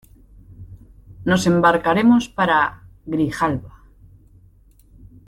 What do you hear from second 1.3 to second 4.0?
embarcaremos para Grijalba: